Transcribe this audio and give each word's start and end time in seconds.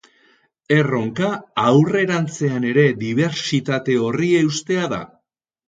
Erronka, 0.77 1.29
aurrerantzean 1.73 2.67
ere 2.71 2.87
dibertsitate 3.05 4.01
horri 4.09 4.33
eustea 4.43 4.93
da. 4.99 5.03